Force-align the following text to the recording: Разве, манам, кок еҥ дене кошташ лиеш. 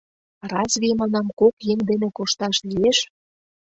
Разве, 0.51 0.89
манам, 0.99 1.27
кок 1.39 1.55
еҥ 1.71 1.79
дене 1.89 2.07
кошташ 2.17 2.55
лиеш. 2.69 2.97